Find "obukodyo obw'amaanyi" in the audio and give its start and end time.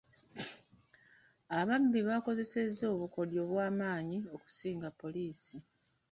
2.93-4.17